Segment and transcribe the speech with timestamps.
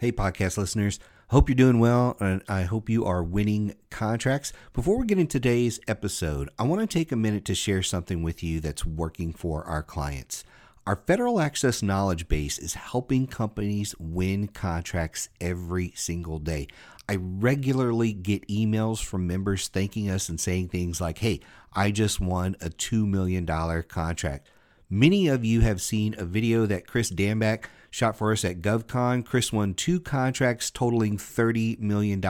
[0.00, 0.98] Hey, podcast listeners.
[1.28, 4.50] Hope you're doing well, and I hope you are winning contracts.
[4.72, 8.22] Before we get into today's episode, I want to take a minute to share something
[8.22, 10.42] with you that's working for our clients.
[10.86, 16.68] Our federal access knowledge base is helping companies win contracts every single day.
[17.06, 21.40] I regularly get emails from members thanking us and saying things like, Hey,
[21.74, 23.44] I just won a $2 million
[23.82, 24.48] contract.
[24.88, 29.24] Many of you have seen a video that Chris Damback shot for us at GovCon.
[29.24, 32.20] Chris won two contracts totaling $30 million.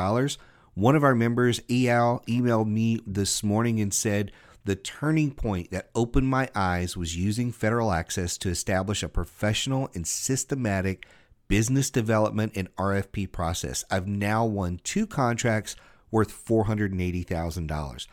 [0.75, 4.33] One of our members, EAL, emailed me this morning and said,
[4.65, 9.89] the turning point that opened my eyes was using federal access to establish a professional
[9.95, 11.07] and systematic
[11.49, 13.85] business development and RFP process.
[13.91, 15.77] I've now won two contracts
[16.11, 18.07] worth $480,000.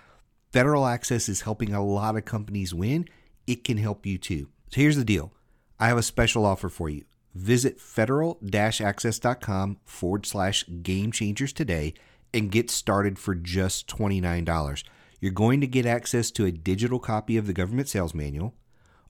[0.51, 3.07] Federal access is helping a lot of companies win.
[3.45, 4.47] It can help you too.
[4.69, 5.33] So here's the deal
[5.79, 7.03] I have a special offer for you.
[7.37, 11.93] Visit federal access.com forward slash game changers today
[12.33, 14.83] and get started for just $29.
[15.21, 18.55] You're going to get access to a digital copy of the government sales manual,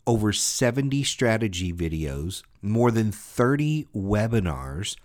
[0.05, 4.97] over 70 strategy videos, more than 30 webinars,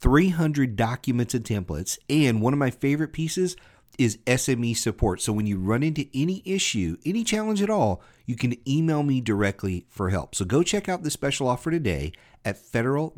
[0.00, 3.56] 300 documents and templates, and one of my favorite pieces
[3.98, 5.20] is SME support.
[5.20, 9.20] So when you run into any issue, any challenge at all, you can email me
[9.20, 10.34] directly for help.
[10.34, 12.12] So go check out the special offer today
[12.44, 13.14] at federal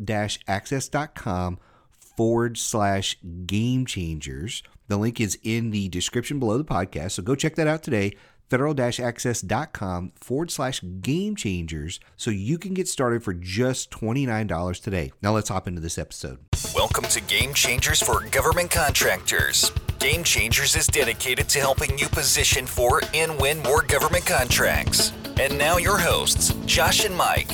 [0.48, 1.58] access.com
[1.98, 4.62] forward slash game changers.
[4.88, 7.12] The link is in the description below the podcast.
[7.12, 8.12] So go check that out today
[8.48, 15.12] federal access.com forward slash game changers so you can get started for just $29 today.
[15.22, 16.38] Now let's hop into this episode.
[16.74, 19.72] Welcome to Game Changers for Government Contractors.
[20.06, 25.12] Game Changers is dedicated to helping you position for and win more government contracts.
[25.40, 27.50] And now your hosts, Josh and Mike.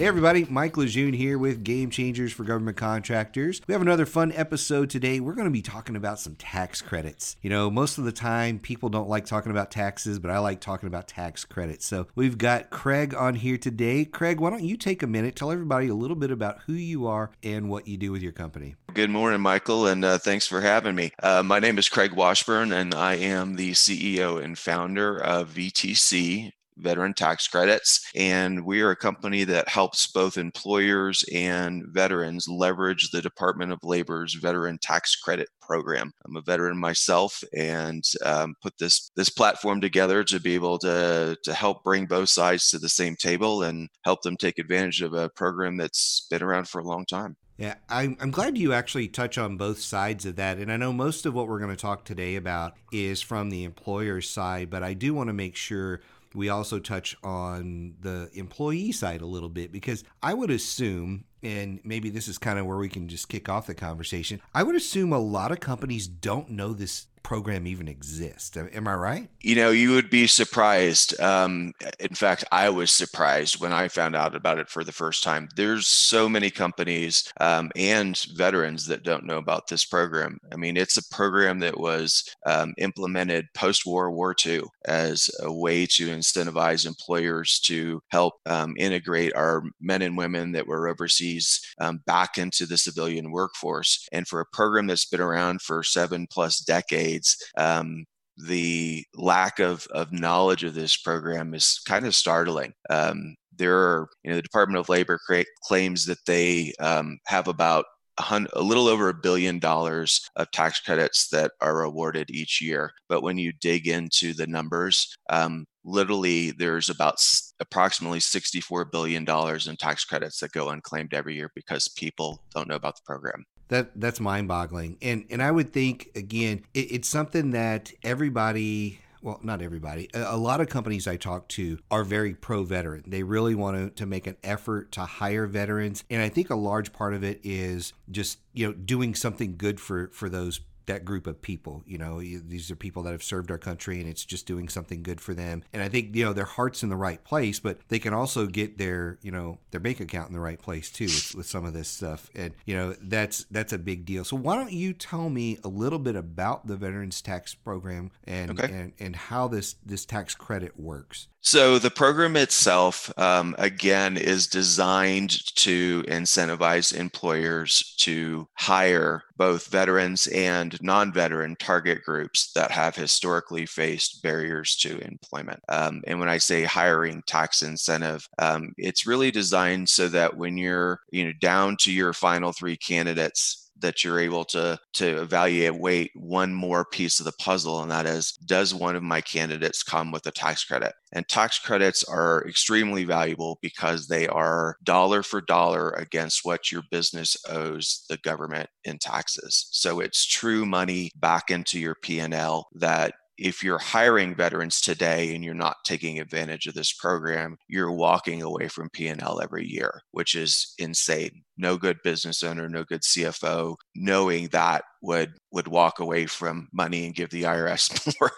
[0.00, 3.60] Hey everybody, Mike Lejeune here with Game Changers for Government Contractors.
[3.66, 5.20] We have another fun episode today.
[5.20, 7.36] We're going to be talking about some tax credits.
[7.42, 10.62] You know, most of the time people don't like talking about taxes, but I like
[10.62, 11.84] talking about tax credits.
[11.84, 14.06] So we've got Craig on here today.
[14.06, 17.06] Craig, why don't you take a minute, tell everybody a little bit about who you
[17.06, 18.76] are and what you do with your company.
[18.94, 21.12] Good morning, Michael, and uh, thanks for having me.
[21.22, 26.52] Uh, my name is Craig Washburn, and I am the CEO and founder of VTC
[26.76, 28.08] veteran tax credits.
[28.14, 33.78] And we are a company that helps both employers and veterans leverage the Department of
[33.82, 36.12] Labor's veteran tax credit program.
[36.26, 41.36] I'm a veteran myself and um, put this this platform together to be able to
[41.42, 45.14] to help bring both sides to the same table and help them take advantage of
[45.14, 47.36] a program that's been around for a long time.
[47.60, 50.56] Yeah, I'm, I'm glad you actually touch on both sides of that.
[50.56, 53.64] And I know most of what we're going to talk today about is from the
[53.64, 56.00] employer side, but I do want to make sure
[56.34, 61.80] we also touch on the employee side a little bit because I would assume, and
[61.84, 64.76] maybe this is kind of where we can just kick off the conversation, I would
[64.76, 68.56] assume a lot of companies don't know this program even exist.
[68.56, 69.28] Am I right?
[69.40, 71.18] You know, you would be surprised.
[71.20, 75.22] Um, in fact, I was surprised when I found out about it for the first
[75.22, 75.48] time.
[75.56, 80.38] There's so many companies um, and veterans that don't know about this program.
[80.52, 85.52] I mean, it's a program that was um, implemented post World War II as a
[85.52, 91.60] way to incentivize employers to help um, integrate our men and women that were overseas
[91.80, 94.08] um, back into the civilian workforce.
[94.12, 98.04] And for a program that's been around for seven plus decades, decades, um,
[98.36, 102.72] the lack of, of knowledge of this program is kind of startling.
[102.88, 105.18] Um, there are, you know, the Department of Labor
[105.64, 107.84] claims that they um, have about
[108.18, 112.92] a, a little over a billion dollars of tax credits that are awarded each year.
[113.08, 119.22] But when you dig into the numbers, um, literally there's about s- approximately $64 billion
[119.28, 123.44] in tax credits that go unclaimed every year because people don't know about the program
[123.70, 129.38] that that's mind-boggling and and i would think again it, it's something that everybody well,
[129.42, 130.08] not everybody.
[130.14, 133.04] A, lot of companies I talk to are very pro veteran.
[133.06, 136.04] They really want to, to make an effort to hire veterans.
[136.08, 139.78] And I think a large part of it is just, you know, doing something good
[139.78, 141.82] for, for those that group of people.
[141.86, 145.02] You know, these are people that have served our country, and it's just doing something
[145.02, 145.62] good for them.
[145.72, 148.46] And I think you know their heart's in the right place, but they can also
[148.46, 151.64] get their you know their bank account in the right place too with, with some
[151.64, 152.30] of this stuff.
[152.34, 154.24] And you know that's that's a big deal.
[154.24, 158.50] So why don't you tell me a little bit about the Veterans Tax Program and
[158.50, 158.72] okay.
[158.72, 161.28] and, and how this this tax credit works?
[161.42, 170.26] So the program itself, um, again, is designed to incentivize employers to hire both veterans
[170.26, 175.60] and non-veteran target groups that have historically faced barriers to employment.
[175.70, 180.58] Um, and when I say hiring tax incentive, um, it's really designed so that when
[180.58, 186.10] you're you know down to your final three candidates that you're able to to evaluate
[186.14, 190.10] one more piece of the puzzle and that is does one of my candidates come
[190.12, 190.92] with a tax credit?
[191.12, 196.82] And tax credits are extremely valuable because they are dollar for dollar against what your
[196.90, 199.68] business owes the government in taxes.
[199.72, 205.42] So it's true money back into your p&l that if you're hiring veterans today and
[205.42, 210.34] you're not taking advantage of this program, you're walking away from P&L every year, which
[210.34, 211.42] is insane.
[211.56, 217.06] No good business owner, no good CFO knowing that would would walk away from money
[217.06, 218.30] and give the IRS more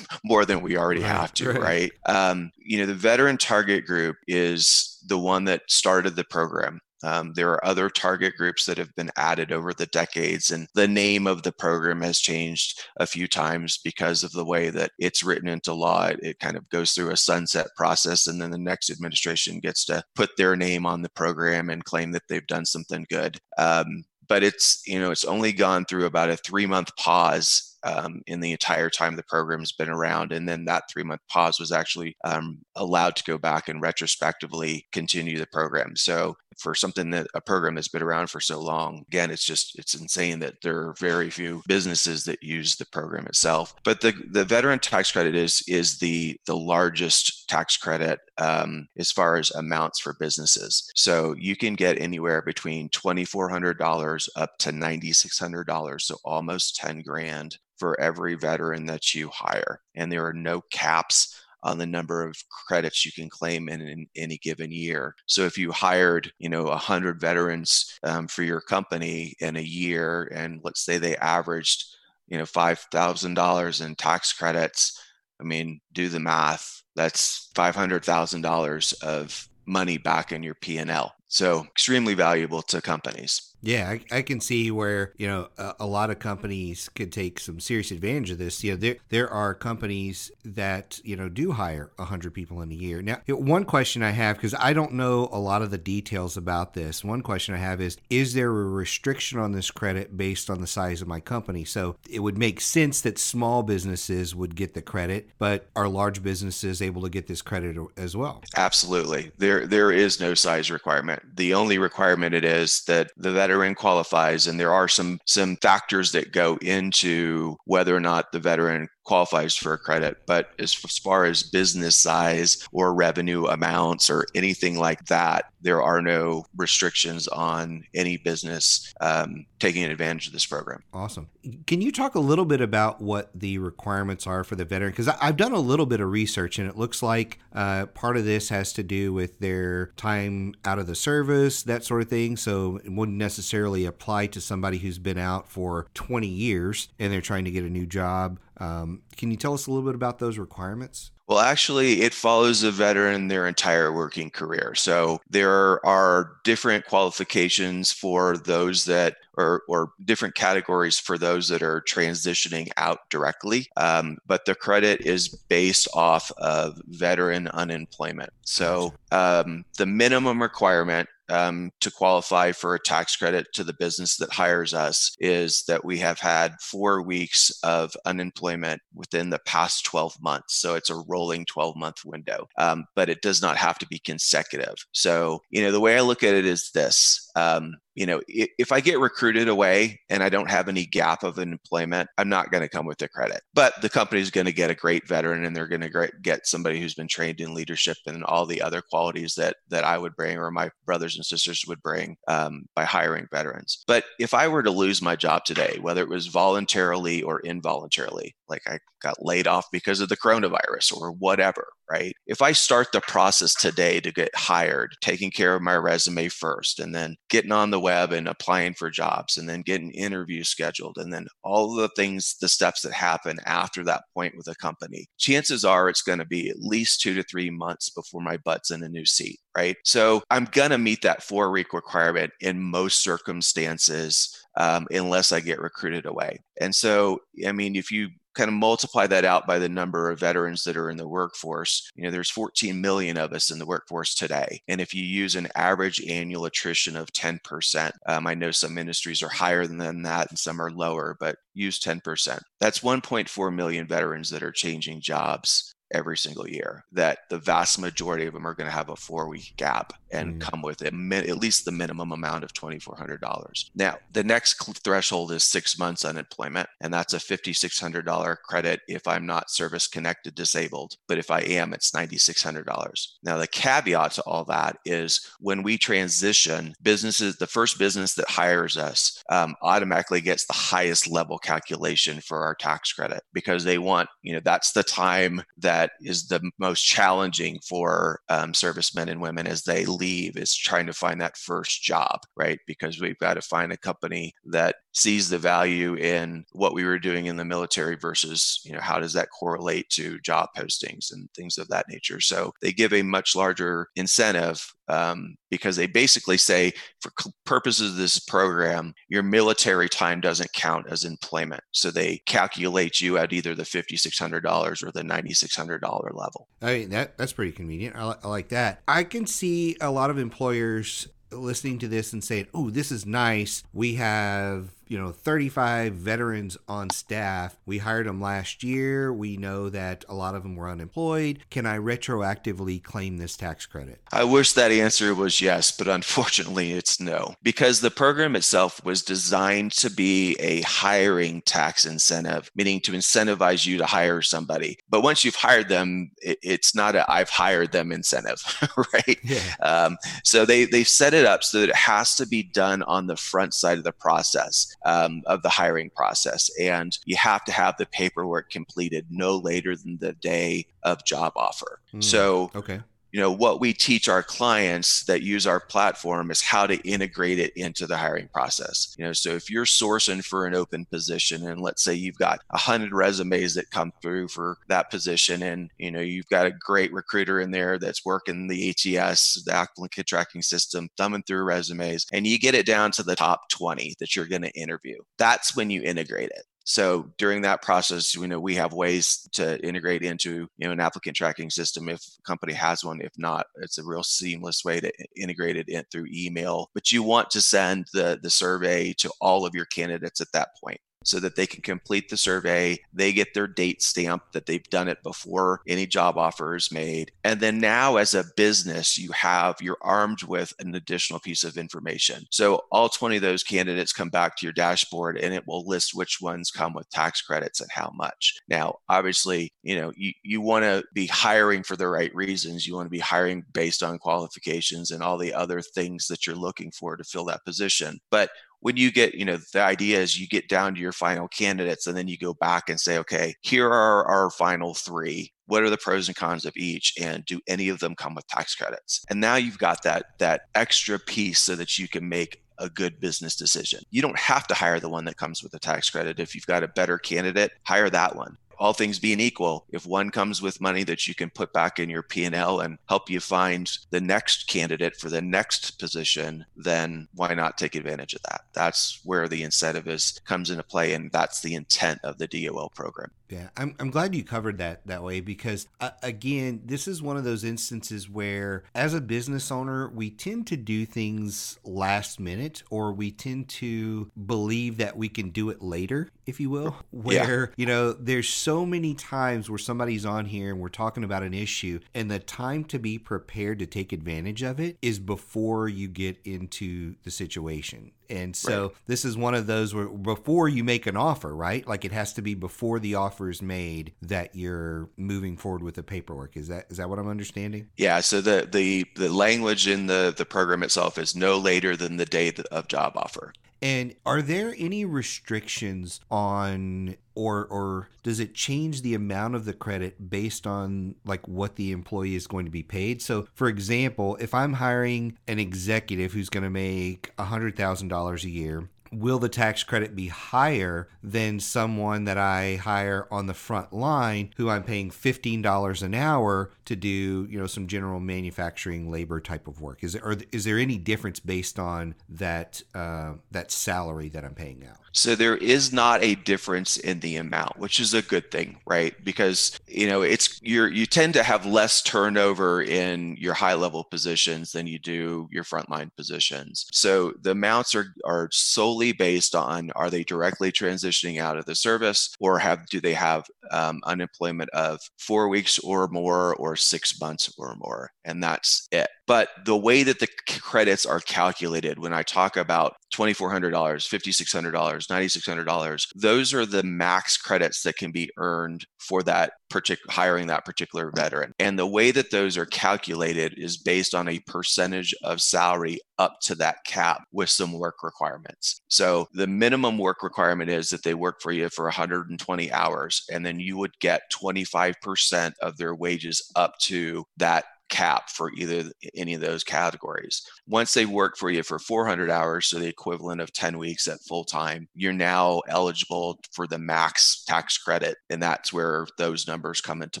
[0.24, 1.60] more than we already right, have to, right?
[1.60, 1.92] right?
[2.06, 6.80] Um, you know, the veteran target group is the one that started the program.
[7.04, 10.88] Um, there are other target groups that have been added over the decades, and the
[10.88, 15.22] name of the program has changed a few times because of the way that it's
[15.22, 16.06] written into law.
[16.06, 19.84] It, it kind of goes through a sunset process, and then the next administration gets
[19.86, 23.38] to put their name on the program and claim that they've done something good.
[23.58, 28.22] Um, but it's you know it's only gone through about a three month pause um,
[28.26, 30.32] in the entire time the program has been around.
[30.32, 34.86] And then that three month pause was actually um, allowed to go back and retrospectively
[34.92, 35.96] continue the program.
[35.96, 39.78] So for something that a program that's been around for so long again it's just
[39.78, 44.12] it's insane that there are very few businesses that use the program itself but the
[44.30, 49.50] the veteran tax credit is is the the largest tax credit um, as far as
[49.52, 56.76] amounts for businesses so you can get anywhere between $2400 up to $9600 so almost
[56.76, 59.80] 10 grand for every veteran that you hire.
[59.94, 62.36] And there are no caps on the number of
[62.66, 65.14] credits you can claim in, in any given year.
[65.26, 70.30] So if you hired, you know, 100 veterans um, for your company in a year,
[70.34, 71.84] and let's say they averaged,
[72.28, 75.00] you know, $5,000 in tax credits,
[75.40, 76.82] I mean, do the math.
[76.94, 81.14] That's $500,000 of money back in your P&L.
[81.28, 83.53] So extremely valuable to companies.
[83.64, 87.40] Yeah, I, I, can see where you know a, a, lot of companies could take
[87.40, 88.62] some serious advantage of this.
[88.62, 92.74] You know, there there are companies that you know do hire hundred people in a
[92.74, 93.00] year.
[93.00, 96.74] Now, one question I have because I don't know a lot of the details about
[96.74, 97.02] this.
[97.02, 100.66] One question I have is: Is there a restriction on this credit based on the
[100.66, 101.64] size of my company?
[101.64, 106.22] So it would make sense that small businesses would get the credit, but are large
[106.22, 108.42] businesses able to get this credit as well?
[108.56, 109.32] Absolutely.
[109.38, 111.36] There there is no size requirement.
[111.36, 116.10] The only requirement it is that the veteran qualifies, and there are some some factors
[116.10, 120.26] that go into whether or not the veteran qualifies for a credit.
[120.26, 126.02] But as far as business size or revenue amounts or anything like that, there are
[126.02, 130.82] no restrictions on any business um, taking advantage of this program.
[130.92, 131.28] Awesome.
[131.66, 134.90] Can you talk a little bit about what the requirements are for the veteran?
[134.90, 138.26] Because I've done a little bit of research and it looks like uh, part of
[138.26, 142.36] this has to do with their time out of the service, that sort of thing.
[142.36, 147.22] So it wouldn't necessarily apply to somebody who's been out for 20 years and they're
[147.22, 148.38] trying to get a new job.
[148.58, 151.10] Um, can you tell us a little bit about those requirements?
[151.26, 154.74] Well, actually, it follows a veteran their entire working career.
[154.74, 161.62] So there are different qualifications for those that, or, or different categories for those that
[161.62, 163.68] are transitioning out directly.
[163.78, 168.30] Um, but the credit is based off of veteran unemployment.
[168.42, 174.16] So um, the minimum requirement um, to qualify for a tax credit to the business
[174.16, 179.84] that hires us is that we have had four weeks of unemployment within the past
[179.84, 180.56] 12 months.
[180.56, 183.98] So it's a rolling 12 month window, um, but it does not have to be
[183.98, 184.76] consecutive.
[184.92, 188.72] So, you know, the way I look at it is this um, you know, if
[188.72, 192.62] I get recruited away and I don't have any gap of employment, I'm not going
[192.62, 193.42] to come with the credit.
[193.54, 196.46] But the company is going to get a great veteran and they're going to get
[196.46, 200.16] somebody who's been trained in leadership and all the other qualities that that I would
[200.16, 203.84] bring or my brothers and sisters would bring um, by hiring veterans.
[203.86, 208.34] But if I were to lose my job today, whether it was voluntarily or involuntarily,
[208.48, 212.14] like I got laid off because of the coronavirus or whatever, right?
[212.26, 216.80] If I start the process today to get hired, taking care of my resume first,
[216.80, 220.96] and then getting on the web and applying for jobs, and then getting interviews scheduled,
[220.98, 225.06] and then all the things, the steps that happen after that point with a company,
[225.18, 228.70] chances are it's going to be at least two to three months before my butt's
[228.70, 229.76] in a new seat, right?
[229.84, 235.40] So I'm going to meet that four week requirement in most circumstances um, unless I
[235.40, 236.38] get recruited away.
[236.60, 240.20] And so, I mean, if you kind of multiply that out by the number of
[240.20, 243.66] veterans that are in the workforce, you know, there's 14 million of us in the
[243.66, 244.60] workforce today.
[244.68, 249.22] And if you use an average annual attrition of 10%, um, I know some industries
[249.22, 252.40] are higher than that and some are lower, but use 10%.
[252.60, 258.26] That's 1.4 million veterans that are changing jobs every single year that the vast majority
[258.26, 260.40] of them are going to have a four week gap and mm.
[260.40, 263.70] come with a, at least the minimum amount of $2,400.
[263.74, 269.26] Now, the next threshold is six months unemployment, and that's a $5,600 credit if I'm
[269.26, 270.96] not service connected disabled.
[271.08, 273.08] But if I am, it's $9,600.
[273.22, 278.28] Now, the caveat to all that is when we transition, businesses, the first business that
[278.28, 283.78] hires us um, automatically gets the highest level calculation for our tax credit because they
[283.78, 289.20] want, you know, that's the time that is the most challenging for um, servicemen and
[289.20, 292.58] women as they leave is trying to find that first job, right?
[292.66, 296.98] Because we've got to find a company that sees the value in what we were
[296.98, 301.28] doing in the military versus, you know, how does that correlate to job postings and
[301.34, 302.20] things of that nature.
[302.20, 307.10] So they give a much larger incentive um, because they basically say, for
[307.44, 311.62] purposes of this program, your military time doesn't count as employment.
[311.72, 316.48] So they calculate you at either the $5,600 or the $9,600 level.
[316.62, 317.96] I mean, that, that's pretty convenient.
[317.96, 318.82] I, I like that.
[318.86, 323.06] I can see a lot of employers listening to this and saying, oh, this is
[323.06, 323.62] nice.
[323.72, 327.56] We have you know 35 veterans on staff.
[327.66, 329.12] We hired them last year.
[329.12, 331.44] We know that a lot of them were unemployed.
[331.50, 334.00] Can i retroactively claim this tax credit?
[334.12, 337.34] I wish that answer was yes but unfortunately it's no.
[337.42, 343.66] Because the program itself was designed to be a hiring tax incentive meaning to incentivize
[343.66, 344.78] you to hire somebody.
[344.88, 348.42] But once you've hired them it's not a i've hired them incentive
[348.92, 349.18] right?
[349.22, 349.40] Yeah.
[349.60, 353.06] um, so they they set it up so that it has to be done on
[353.06, 356.50] the front side of the process um, of the hiring process.
[356.60, 361.32] And you have to have the paperwork completed no later than the day of job
[361.36, 361.80] offer.
[361.92, 362.80] Mm, so, okay
[363.14, 367.38] you know what we teach our clients that use our platform is how to integrate
[367.38, 368.92] it into the hiring process.
[368.98, 372.40] You know so if you're sourcing for an open position and let's say you've got
[372.50, 376.92] 100 resumes that come through for that position and you know you've got a great
[376.92, 382.26] recruiter in there that's working the ats the applicant tracking system thumbing through resumes and
[382.26, 385.70] you get it down to the top 20 that you're going to interview that's when
[385.70, 390.48] you integrate it so during that process, you know, we have ways to integrate into,
[390.56, 393.00] you know, an applicant tracking system if a company has one.
[393.02, 396.70] If not, it's a real seamless way to integrate it in through email.
[396.72, 400.48] But you want to send the the survey to all of your candidates at that
[400.62, 402.78] point so that they can complete the survey.
[402.92, 407.12] They get their date stamped that they've done it before any job offer is made.
[407.22, 411.56] And then now, as a business, you have, you're armed with an additional piece of
[411.56, 412.24] information.
[412.30, 415.94] So all 20 of those candidates come back to your dashboard and it will list
[415.94, 418.34] which ones come with tax credits and how much.
[418.48, 422.66] Now, obviously, you know, you, you want to be hiring for the right reasons.
[422.66, 426.36] You want to be hiring based on qualifications and all the other things that you're
[426.36, 428.00] looking for to fill that position.
[428.10, 428.30] But
[428.64, 431.86] when you get, you know, the idea is you get down to your final candidates
[431.86, 435.68] and then you go back and say, okay, here are our final three what are
[435.68, 439.04] the pros and cons of each and do any of them come with tax credits
[439.10, 443.00] and now you've got that that extra piece so that you can make a good
[443.00, 443.80] business decision.
[443.90, 446.20] You don't have to hire the one that comes with a tax credit.
[446.20, 450.10] If you've got a better candidate, hire that one all things being equal, if one
[450.10, 453.70] comes with money that you can put back in your P&L and help you find
[453.90, 458.42] the next candidate for the next position, then why not take advantage of that?
[458.52, 462.70] That's where the incentive is comes into play and that's the intent of the DOL
[462.70, 463.10] program.
[463.30, 467.16] Yeah, I'm, I'm glad you covered that that way because, uh, again, this is one
[467.16, 472.62] of those instances where, as a business owner, we tend to do things last minute
[472.70, 476.76] or we tend to believe that we can do it later, if you will.
[476.90, 477.54] Where, yeah.
[477.56, 481.34] you know, there's so many times where somebody's on here and we're talking about an
[481.34, 485.88] issue, and the time to be prepared to take advantage of it is before you
[485.88, 487.92] get into the situation.
[488.10, 488.72] And so right.
[488.86, 491.66] this is one of those where before you make an offer, right?
[491.66, 495.74] Like it has to be before the offer is made that you're moving forward with
[495.74, 496.36] the paperwork.
[496.36, 497.68] Is that is that what I'm understanding?
[497.76, 498.00] Yeah.
[498.00, 502.06] So the the the language in the the program itself is no later than the
[502.06, 503.32] day of job offer.
[503.64, 509.54] And are there any restrictions on or or does it change the amount of the
[509.54, 513.00] credit based on like what the employee is going to be paid?
[513.00, 518.68] So for example, if I'm hiring an executive who's going to make $100,000 a year,
[519.00, 524.30] will the tax credit be higher than someone that I hire on the front line
[524.36, 529.48] who I'm paying $15 an hour to do, you know, some general manufacturing labor type
[529.48, 529.82] of work?
[529.82, 534.34] Is there, or is there any difference based on that uh, that salary that I'm
[534.34, 534.76] paying now?
[534.94, 538.94] So there is not a difference in the amount, which is a good thing, right?
[539.04, 543.82] Because you know it's you're you tend to have less turnover in your high level
[543.84, 546.66] positions than you do your frontline positions.
[546.72, 551.56] So the amounts are are solely based on are they directly transitioning out of the
[551.56, 557.00] service or have do they have um, unemployment of four weeks or more or six
[557.00, 558.88] months or more, and that's it.
[559.06, 560.08] But the way that the
[560.40, 567.62] credits are calculated, when I talk about $2,400, $5,600, $9,600, those are the max credits
[567.62, 571.32] that can be earned for that particular hiring that particular veteran.
[571.38, 576.16] And the way that those are calculated is based on a percentage of salary up
[576.22, 578.60] to that cap with some work requirements.
[578.68, 583.24] So the minimum work requirement is that they work for you for 120 hours and
[583.24, 589.14] then you would get 25% of their wages up to that cap for either any
[589.14, 590.22] of those categories.
[590.46, 594.00] Once they work for you for 400 hours, so the equivalent of 10 weeks at
[594.08, 597.96] full time, you're now eligible for the max tax credit.
[598.10, 600.00] And that's where those numbers come into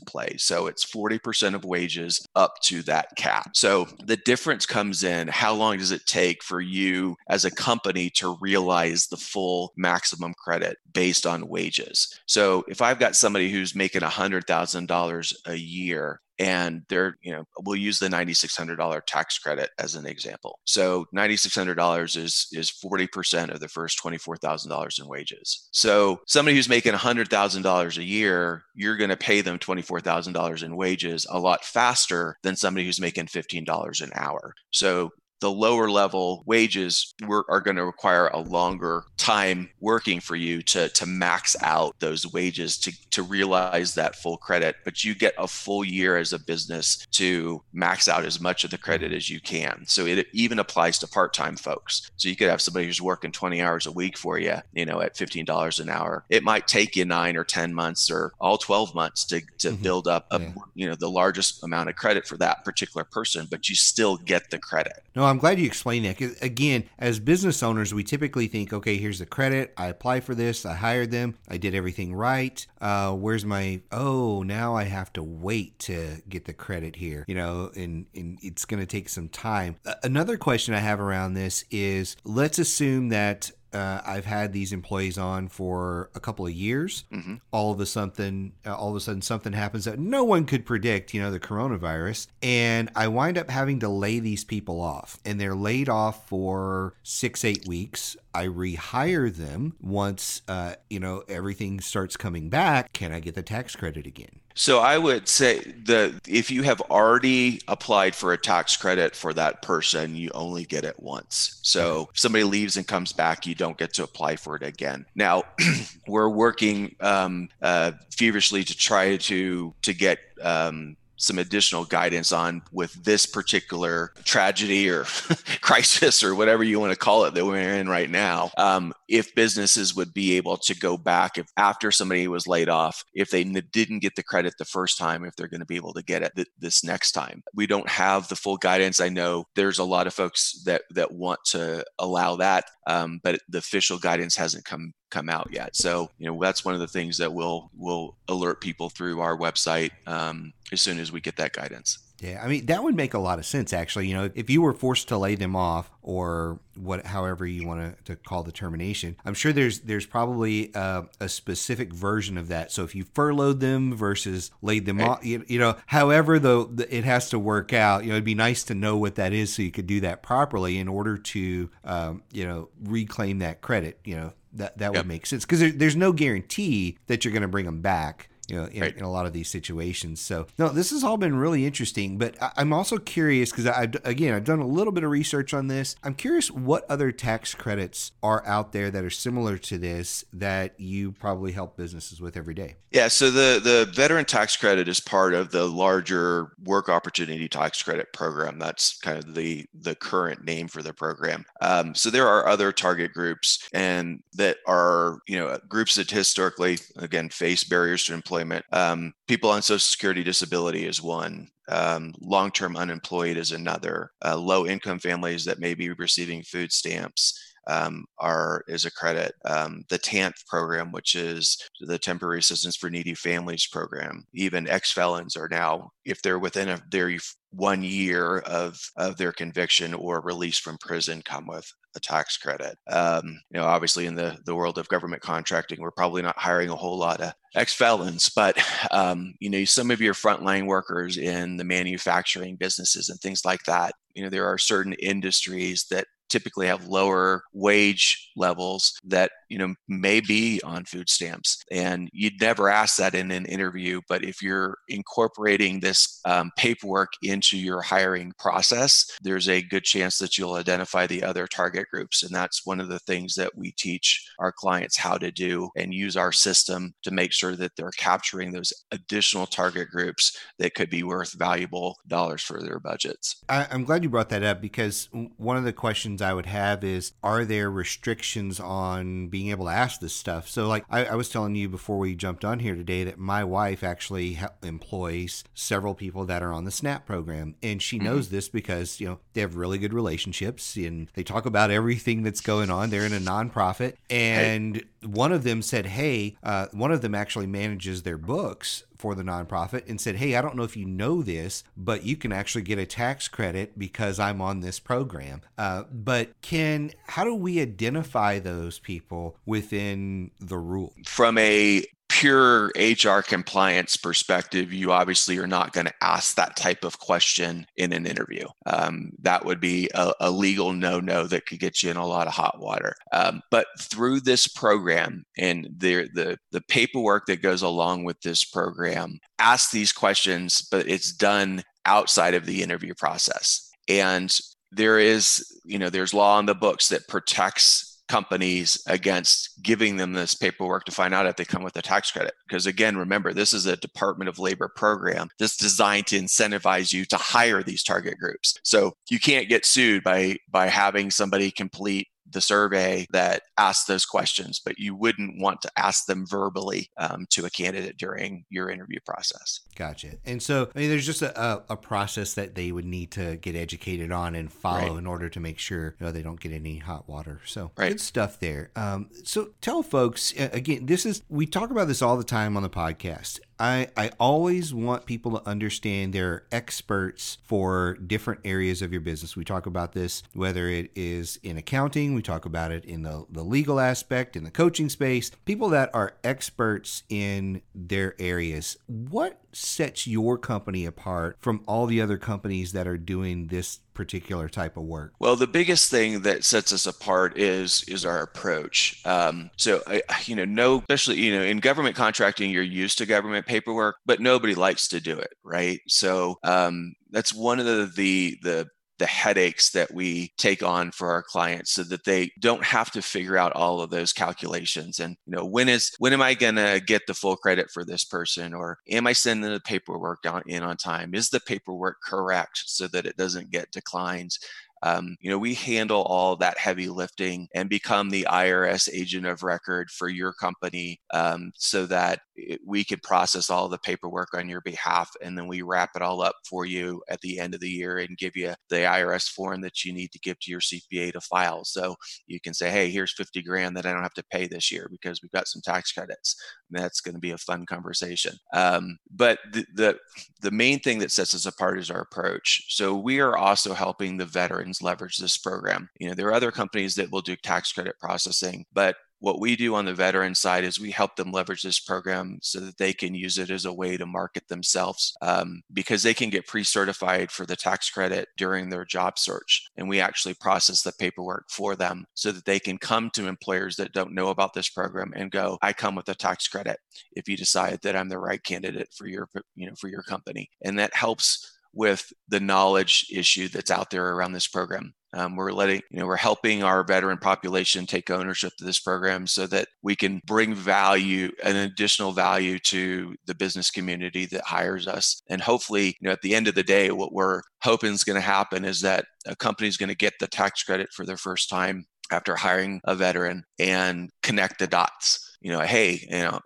[0.00, 0.36] play.
[0.38, 3.50] So it's 40% of wages up to that cap.
[3.54, 8.08] So the difference comes in how long does it take for you as a company
[8.10, 12.20] to realize the full maximum credit based on wages?
[12.26, 17.76] So if I've got somebody who's making $100,000 a year and they're you know we'll
[17.76, 20.58] use the $9600 tax credit as an example.
[20.64, 25.68] So $9600 is is 40% of the first $24000 in wages.
[25.72, 31.26] So somebody who's making $100000 a year you're going to pay them $24000 in wages
[31.30, 34.54] a lot faster than somebody who's making $15 an hour.
[34.70, 35.10] So
[35.40, 40.88] the lower level wages are going to require a longer time working for you to,
[40.90, 44.76] to max out those wages to, to realize that full credit.
[44.84, 48.70] But you get a full year as a business to max out as much of
[48.70, 49.84] the credit as you can.
[49.86, 52.10] So it even applies to part time folks.
[52.16, 55.00] So you could have somebody who's working 20 hours a week for you, you know,
[55.00, 56.24] at $15 an hour.
[56.30, 59.82] It might take you nine or 10 months or all 12 months to, to mm-hmm.
[59.82, 60.52] build up, a, yeah.
[60.74, 64.50] you know, the largest amount of credit for that particular person, but you still get
[64.50, 65.02] the credit.
[65.14, 66.20] No, I'm glad you explained that.
[66.42, 69.72] Again, as business owners, we typically think, okay, here's the credit.
[69.76, 70.64] I apply for this.
[70.64, 71.36] I hired them.
[71.48, 72.66] I did everything right.
[72.80, 73.80] Uh, where's my?
[73.92, 77.24] Oh, now I have to wait to get the credit here.
[77.28, 79.76] You know, and and it's going to take some time.
[80.02, 85.18] Another question I have around this is, let's assume that uh, I've had these employees
[85.18, 87.04] on for a couple of years.
[87.12, 87.36] Mm-hmm.
[87.50, 90.64] All of a sudden, uh, all of a sudden, something happens that no one could
[90.64, 91.12] predict.
[91.12, 95.40] You know, the coronavirus, and I wind up having to lay these people off, and
[95.40, 98.16] they're laid off for six, eight weeks.
[98.34, 102.92] I rehire them once, uh, you know, everything starts coming back.
[102.92, 104.40] Can I get the tax credit again?
[104.54, 109.34] So I would say that if you have already applied for a tax credit for
[109.34, 111.58] that person, you only get it once.
[111.62, 115.06] So if somebody leaves and comes back, you don't get to apply for it again.
[115.16, 115.42] Now
[116.06, 122.62] we're working um, uh, feverishly to try to to get um, some additional guidance on
[122.72, 125.04] with this particular tragedy or
[125.60, 128.50] crisis or whatever you want to call it that we're in right now.
[128.56, 133.04] Um, if businesses would be able to go back if after somebody was laid off,
[133.14, 135.92] if they didn't get the credit the first time, if they're going to be able
[135.94, 137.42] to get it th- this next time.
[137.54, 139.00] We don't have the full guidance.
[139.00, 143.40] I know there's a lot of folks that that want to allow that, um, but
[143.48, 145.76] the official guidance hasn't come come out yet.
[145.76, 149.36] So you know that's one of the things that we'll we'll alert people through our
[149.36, 151.98] website um, as soon as we get that guidance.
[152.20, 154.08] Yeah, I mean that would make a lot of sense actually.
[154.08, 157.98] You know, if you were forced to lay them off or what, however you want
[157.98, 162.48] to, to call the termination, I'm sure there's there's probably a, a specific version of
[162.48, 162.72] that.
[162.72, 165.08] So if you furloughed them versus laid them right.
[165.08, 168.04] off, you, you, know, however though it has to work out.
[168.04, 170.22] You know, it'd be nice to know what that is so you could do that
[170.22, 173.98] properly in order to, um, you know, reclaim that credit.
[174.04, 175.44] You know, that that would make sense.
[175.44, 178.80] Because there, there's no guarantee that you're going to bring them back you know, in,
[178.80, 178.96] right.
[178.96, 180.20] in, a lot of these situations.
[180.20, 182.18] So, no, this has all been really interesting.
[182.18, 185.10] But I, am also curious because I, have again, I've done a little bit of
[185.10, 185.96] research on this.
[186.02, 190.78] I'm curious what other tax credits are out there that are similar to this that
[190.78, 192.76] you probably help businesses with every day.
[192.90, 193.08] Yeah.
[193.08, 198.12] So the the veteran tax credit is part of the larger work opportunity tax credit
[198.12, 198.58] program.
[198.58, 201.44] That's kind of the the current name for the program.
[201.60, 206.78] Um, so there are other target groups and that are you know groups that historically
[206.96, 208.64] again face barriers to employment employment.
[208.72, 211.48] Um, people on Social Security disability is one.
[211.68, 214.10] Um, long-term unemployed is another.
[214.24, 217.38] Uh, low-income families that may be receiving food stamps.
[217.66, 219.32] Um, are is a credit.
[219.44, 224.92] Um, the TANF program, which is the Temporary Assistance for Needy Families program, even ex
[224.92, 227.10] felons are now, if they're within a, their
[227.50, 232.76] one year of of their conviction or release from prison, come with a tax credit.
[232.90, 236.70] Um, you know, obviously in the the world of government contracting, we're probably not hiring
[236.70, 238.58] a whole lot of ex felons, but
[238.90, 243.62] um, you know, some of your frontline workers in the manufacturing businesses and things like
[243.64, 243.94] that.
[244.14, 249.72] You know, there are certain industries that typically have lower wage levels that you know
[249.86, 254.42] may be on food stamps and you'd never ask that in an interview but if
[254.42, 260.54] you're incorporating this um, paperwork into your hiring process there's a good chance that you'll
[260.54, 264.50] identify the other target groups and that's one of the things that we teach our
[264.50, 268.72] clients how to do and use our system to make sure that they're capturing those
[268.90, 273.36] additional target groups that could be worth valuable dollars for their budgets.
[273.48, 276.82] I, i'm glad you brought that up because one of the questions I would have
[276.82, 280.48] is are there restrictions on being able to ask this stuff?
[280.48, 283.44] So, like I, I was telling you before we jumped on here today that my
[283.44, 287.54] wife actually ha- employs several people that are on the SNAP program.
[287.62, 288.06] And she mm-hmm.
[288.06, 292.22] knows this because, you know, they have really good relationships and they talk about everything
[292.22, 292.90] that's going on.
[292.90, 293.94] They're in a nonprofit.
[294.10, 294.82] And hey.
[295.06, 299.22] One of them said, Hey, uh, one of them actually manages their books for the
[299.22, 302.62] nonprofit and said, Hey, I don't know if you know this, but you can actually
[302.62, 305.42] get a tax credit because I'm on this program.
[305.58, 310.94] Uh, but can, how do we identify those people within the rule?
[311.04, 316.84] From a pure HR compliance perspective, you obviously are not going to ask that type
[316.84, 318.46] of question in an interview.
[318.66, 322.06] Um, that would be a, a legal no no that could get you in a
[322.06, 322.94] lot of hot water.
[323.12, 328.44] Um, but through this program and the, the, the paperwork that goes along with this
[328.44, 333.72] program, ask these questions, but it's done outside of the interview process.
[333.88, 334.32] And
[334.70, 340.12] there is, you know, there's law in the books that protects companies against giving them
[340.12, 342.34] this paperwork to find out if they come with a tax credit.
[342.46, 347.04] Because again, remember, this is a Department of Labor program that's designed to incentivize you
[347.06, 348.54] to hire these target groups.
[348.62, 354.04] So you can't get sued by by having somebody complete the survey that asks those
[354.04, 358.70] questions, but you wouldn't want to ask them verbally um, to a candidate during your
[358.70, 359.60] interview process.
[359.76, 360.08] Gotcha.
[360.24, 363.54] And so, I mean, there's just a, a, process that they would need to get
[363.54, 364.98] educated on and follow right.
[364.98, 367.40] in order to make sure you know, they don't get any hot water.
[367.44, 367.90] So, right.
[367.90, 368.70] good stuff there.
[368.76, 372.62] Um, so, tell folks again, this is, we talk about this all the time on
[372.62, 373.40] the podcast.
[373.58, 379.36] I, I always want people to understand they're experts for different areas of your business.
[379.36, 383.26] We talk about this whether it is in accounting, we talk about it in the,
[383.30, 388.76] the legal aspect, in the coaching space, people that are experts in their areas.
[388.86, 394.48] What sets your company apart from all the other companies that are doing this particular
[394.48, 395.14] type of work?
[395.18, 399.00] Well, the biggest thing that sets us apart is is our approach.
[399.06, 403.06] Um, so, I, you know, no, especially you know, in government contracting, you're used to
[403.06, 405.80] government paperwork, but nobody likes to do it, right?
[405.86, 411.10] So, um, that's one of the the the the headaches that we take on for
[411.10, 415.16] our clients so that they don't have to figure out all of those calculations and
[415.26, 418.04] you know when is when am i going to get the full credit for this
[418.04, 418.54] person?
[418.54, 421.14] Or am i sending the paperwork in on time?
[421.14, 424.38] Is the paperwork correct so that it doesn't get declined
[424.84, 429.42] um, you know, we handle all that heavy lifting and become the IRS agent of
[429.42, 434.46] record for your company um, so that it, we can process all the paperwork on
[434.46, 437.60] your behalf and then we wrap it all up for you at the end of
[437.60, 440.60] the year and give you the IRS form that you need to give to your
[440.60, 441.64] CPA to file.
[441.64, 444.70] So you can say, hey, here's 50 grand that I don't have to pay this
[444.70, 446.36] year because we've got some tax credits.
[446.70, 448.36] And that's going to be a fun conversation.
[448.52, 449.98] Um, but the, the
[450.42, 452.66] the main thing that sets us apart is our approach.
[452.68, 454.26] So we are also helping the
[454.74, 455.88] veterans leverage this program.
[455.98, 459.56] You know, there are other companies that will do tax credit processing, but what we
[459.56, 462.92] do on the veteran side is we help them leverage this program so that they
[462.92, 467.30] can use it as a way to market themselves um, because they can get pre-certified
[467.30, 471.74] for the tax credit during their job search and we actually process the paperwork for
[471.74, 475.30] them so that they can come to employers that don't know about this program and
[475.30, 476.78] go i come with a tax credit
[477.12, 480.50] if you decide that i'm the right candidate for your you know for your company
[480.64, 484.94] and that helps with the knowledge issue that's out there around this program.
[485.12, 489.28] Um, we're letting, you know, we're helping our veteran population take ownership of this program
[489.28, 494.88] so that we can bring value, an additional value to the business community that hires
[494.88, 495.22] us.
[495.28, 498.16] And hopefully, you know, at the end of the day, what we're hoping is going
[498.16, 501.16] to happen is that a company is going to get the tax credit for their
[501.16, 506.40] first time after hiring a veteran and connect the dots you know, hey, you know,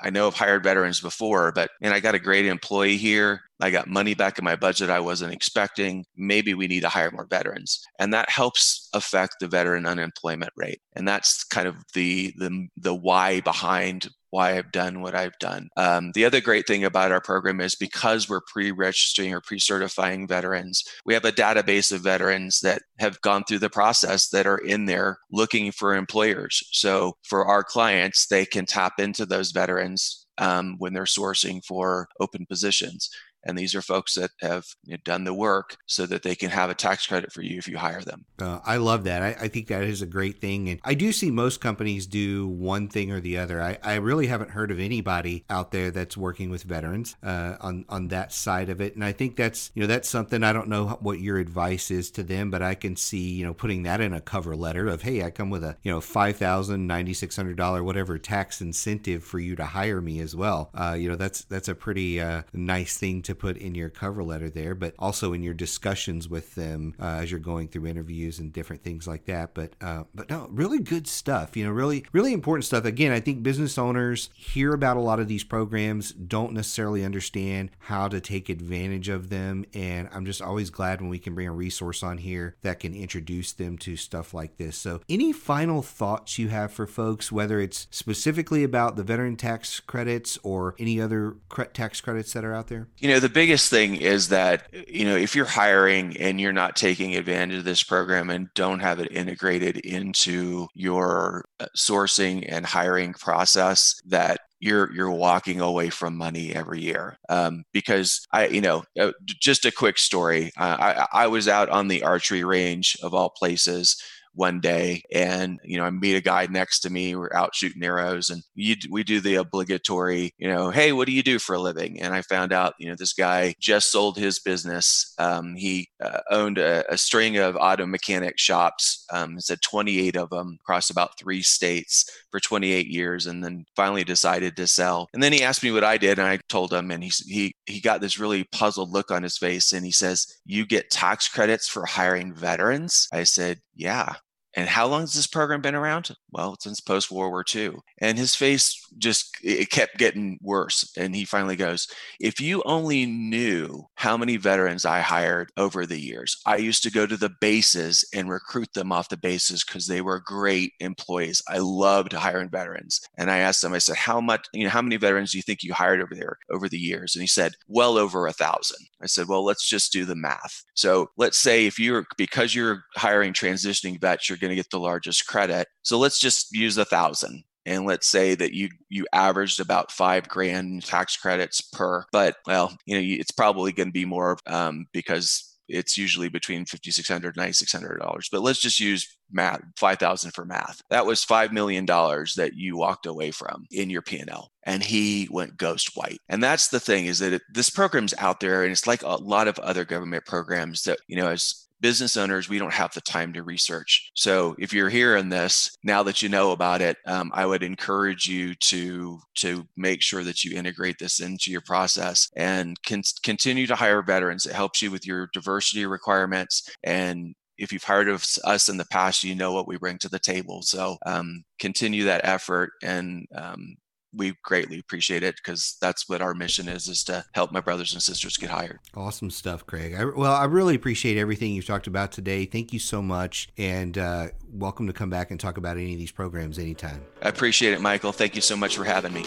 [0.00, 3.40] I, know I've hired veterans before, but and I got a great employee here.
[3.60, 6.04] I got money back in my budget I wasn't expecting.
[6.16, 7.80] Maybe we need to hire more veterans.
[7.98, 10.80] And that helps affect the veteran unemployment rate.
[10.94, 15.68] And that's kind of the the the why behind why I've done what I've done.
[15.76, 19.58] Um, the other great thing about our program is because we're pre registering or pre
[19.58, 24.46] certifying veterans, we have a database of veterans that have gone through the process that
[24.46, 26.62] are in there looking for employers.
[26.72, 32.08] So for our clients, they can tap into those veterans um, when they're sourcing for
[32.20, 33.08] open positions.
[33.44, 36.50] And these are folks that have you know, done the work so that they can
[36.50, 38.24] have a tax credit for you if you hire them.
[38.40, 39.22] Uh, I love that.
[39.22, 40.68] I, I, think that is a great thing.
[40.68, 43.60] And I do see most companies do one thing or the other.
[43.60, 47.84] I, I really haven't heard of anybody out there that's working with veterans uh, on,
[47.88, 48.94] on that side of it.
[48.94, 52.10] And I think that's, you know, that's something I don't know what your advice is
[52.12, 55.02] to them, but I can see, you know, putting that in a cover letter of,
[55.02, 59.64] hey, I come with a, you know, $5,000, $9,600, whatever tax incentive for you to
[59.64, 60.70] hire me as well.
[60.74, 63.88] Uh, you know, that's, that's a pretty uh, nice thing to to put in your
[63.88, 67.86] cover letter there, but also in your discussions with them uh, as you're going through
[67.86, 69.54] interviews and different things like that.
[69.54, 71.56] But uh, but no, really good stuff.
[71.56, 72.84] You know, really really important stuff.
[72.84, 77.70] Again, I think business owners hear about a lot of these programs, don't necessarily understand
[77.78, 81.46] how to take advantage of them, and I'm just always glad when we can bring
[81.46, 84.76] a resource on here that can introduce them to stuff like this.
[84.76, 89.80] So, any final thoughts you have for folks, whether it's specifically about the veteran tax
[89.80, 91.36] credits or any other
[91.72, 92.88] tax credits that are out there?
[92.98, 96.76] You know, the biggest thing is that you know if you're hiring and you're not
[96.76, 102.66] taking advantage of this program and don't have it integrated into your uh, sourcing and
[102.66, 107.16] hiring process that you're you're walking away from money every year.
[107.28, 110.52] Um, because I you know uh, just a quick story.
[110.56, 110.76] Uh,
[111.12, 114.02] I, I was out on the archery range of all places
[114.34, 117.82] one day and you know i meet a guy next to me we're out shooting
[117.82, 121.54] arrows and you, we do the obligatory you know hey what do you do for
[121.54, 122.00] a living?
[122.00, 126.20] And i found out you know this guy just sold his business um, he uh,
[126.30, 131.18] owned a, a, string of auto mechanic shops um, said 28 of them across about
[131.18, 135.08] three states for 28 years and then finally decided to sell.
[135.12, 137.54] And then he asked me what i did and i told him and he, he,
[137.66, 141.28] he got this really puzzled look on his face and he says you get tax
[141.28, 143.08] credits for hiring veterans?
[143.12, 144.14] I said yeah
[144.54, 146.10] and how long has this program been around?
[146.32, 147.74] Well, since post World War II.
[147.98, 150.90] And his face just it kept getting worse.
[150.96, 151.86] And he finally goes,
[152.18, 156.90] If you only knew how many veterans I hired over the years, I used to
[156.90, 161.42] go to the bases and recruit them off the bases because they were great employees.
[161.48, 163.00] I loved hiring veterans.
[163.16, 165.42] And I asked him, I said, How much, you know, how many veterans do you
[165.42, 167.14] think you hired over there over the years?
[167.14, 168.78] And he said, Well over a thousand.
[169.00, 170.64] I said, Well, let's just do the math.
[170.74, 174.80] So let's say if you're because you're hiring transitioning vets, you're going to get the
[174.80, 175.68] largest credit.
[175.82, 180.28] So let's just use a thousand and let's say that you you averaged about five
[180.28, 184.86] grand tax credits per but well you know it's probably going to be more um,
[184.92, 191.06] because it's usually between 5600 $9600 but let's just use math 5000 for math that
[191.06, 195.92] was $5 million that you walked away from in your p&l and he went ghost
[195.94, 199.02] white and that's the thing is that it, this program's out there and it's like
[199.02, 202.92] a lot of other government programs that you know as business owners, we don't have
[202.94, 204.10] the time to research.
[204.14, 208.26] So if you're hearing this, now that you know about it, um, I would encourage
[208.26, 213.66] you to to make sure that you integrate this into your process and can continue
[213.66, 214.46] to hire veterans.
[214.46, 219.22] It helps you with your diversity requirements and if you've hired us in the past,
[219.22, 220.62] you know what we bring to the table.
[220.62, 223.76] So um, continue that effort and um,
[224.14, 227.92] we greatly appreciate it because that's what our mission is is to help my brothers
[227.92, 229.94] and sisters get hired awesome stuff craig.
[229.94, 232.44] I, well i really appreciate everything you've talked about today.
[232.44, 235.98] Thank you so much and uh, welcome to come back and talk about any of
[235.98, 237.04] these programs anytime.
[237.22, 238.12] I appreciate it michael.
[238.12, 239.24] Thank you so much for having me.